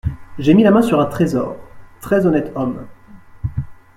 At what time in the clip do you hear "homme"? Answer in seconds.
2.55-2.87